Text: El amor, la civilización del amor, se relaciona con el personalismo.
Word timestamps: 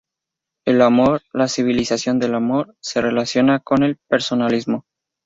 El 0.65 0.81
amor, 0.81 1.21
la 1.31 1.47
civilización 1.47 2.17
del 2.17 2.33
amor, 2.33 2.75
se 2.79 3.01
relaciona 3.01 3.59
con 3.59 3.83
el 3.83 3.97
personalismo. 4.09 4.87